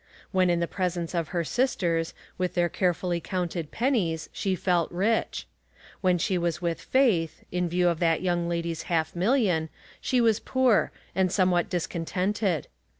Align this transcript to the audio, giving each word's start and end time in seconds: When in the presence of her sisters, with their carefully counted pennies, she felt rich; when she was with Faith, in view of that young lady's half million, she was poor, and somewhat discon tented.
When 0.31 0.49
in 0.49 0.59
the 0.61 0.67
presence 0.67 1.13
of 1.13 1.27
her 1.27 1.43
sisters, 1.43 2.15
with 2.35 2.55
their 2.55 2.69
carefully 2.69 3.19
counted 3.19 3.69
pennies, 3.69 4.29
she 4.33 4.55
felt 4.55 4.91
rich; 4.91 5.45
when 6.01 6.17
she 6.17 6.39
was 6.39 6.59
with 6.59 6.81
Faith, 6.81 7.43
in 7.51 7.69
view 7.69 7.87
of 7.87 7.99
that 7.99 8.23
young 8.23 8.49
lady's 8.49 8.81
half 8.89 9.15
million, 9.15 9.69
she 10.01 10.19
was 10.19 10.39
poor, 10.39 10.91
and 11.13 11.31
somewhat 11.31 11.69
discon 11.69 12.05
tented. 12.07 12.65